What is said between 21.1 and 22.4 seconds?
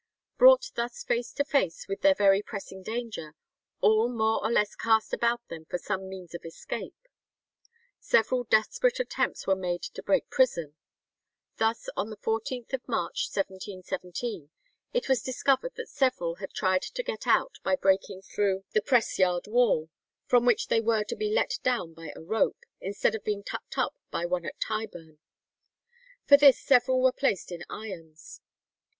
be let down by a